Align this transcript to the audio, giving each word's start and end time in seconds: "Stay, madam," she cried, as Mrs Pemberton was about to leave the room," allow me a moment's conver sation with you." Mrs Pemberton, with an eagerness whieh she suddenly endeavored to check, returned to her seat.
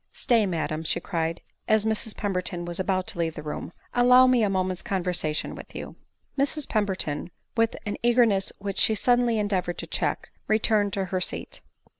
"Stay, 0.25 0.47
madam," 0.47 0.83
she 0.83 0.99
cried, 0.99 1.41
as 1.67 1.85
Mrs 1.85 2.17
Pemberton 2.17 2.65
was 2.65 2.79
about 2.79 3.05
to 3.05 3.19
leave 3.19 3.35
the 3.35 3.43
room," 3.43 3.71
allow 4.01 4.25
me 4.25 4.41
a 4.41 4.49
moment's 4.49 4.81
conver 4.81 5.13
sation 5.13 5.53
with 5.53 5.75
you." 5.75 5.95
Mrs 6.39 6.67
Pemberton, 6.67 7.29
with 7.55 7.75
an 7.85 7.97
eagerness 8.01 8.51
whieh 8.59 8.75
she 8.75 8.95
suddenly 8.95 9.37
endeavored 9.37 9.77
to 9.77 9.85
check, 9.85 10.31
returned 10.47 10.91
to 10.93 11.05
her 11.05 11.21
seat. 11.21 11.61